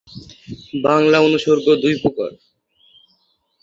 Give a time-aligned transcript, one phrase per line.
[0.83, 2.31] বাংলা অনুসর্গ দুই প্রকার।